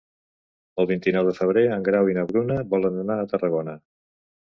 [0.83, 3.81] El vint-i-nou de febrer en Grau i na Bruna volen anar a Tarragona.